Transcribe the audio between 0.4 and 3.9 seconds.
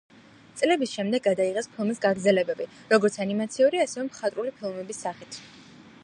წლების შემდეგ გადაიღეს ფილმის გაგრძელებები, როგორც ანიმაციური,